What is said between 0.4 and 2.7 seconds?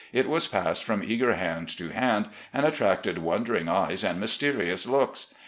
passed from eager hand to hand and